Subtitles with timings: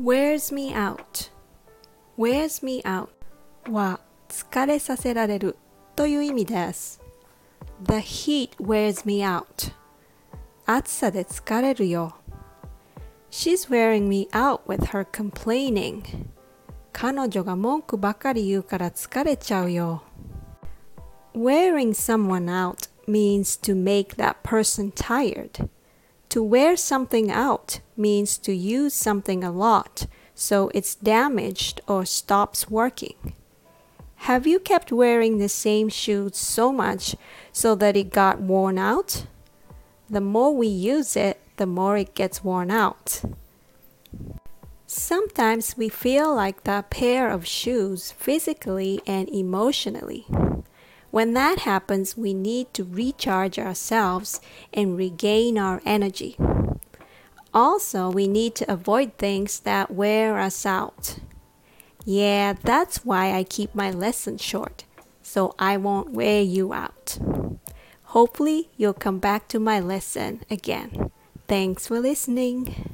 [0.00, 1.30] wears me out
[2.16, 3.08] wears me out
[3.70, 5.56] は疲れさせられる
[5.96, 7.00] という意味です
[7.82, 9.72] The heat wears me out
[10.66, 12.14] 暑さで疲れるよ
[13.30, 16.02] She's wearing me out with her complaining
[16.92, 20.02] 彼女が文句ばかり言うから疲れちゃうよ
[21.34, 25.68] Wearing someone out means to make that person tired
[26.33, 32.71] To wear something out means to use something a lot so it's damaged or stops
[32.71, 33.35] working.
[34.25, 37.15] Have you kept wearing the same shoes so much
[37.51, 39.27] so that it got worn out?
[40.09, 43.21] The more we use it, the more it gets worn out.
[44.87, 50.25] Sometimes we feel like that pair of shoes physically and emotionally.
[51.13, 54.41] When that happens, we need to recharge ourselves
[54.73, 56.35] and regain our energy.
[57.53, 61.19] Also, we need to avoid things that wear us out.
[62.03, 64.85] Yeah, that's why I keep my lessons short,
[65.21, 67.19] so I won't wear you out.
[68.05, 71.11] Hopefully, you'll come back to my lesson again.
[71.47, 72.92] Thanks for listening.